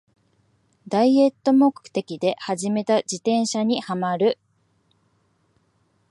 [0.87, 4.39] ダイエット目的で始めた自転車にハマる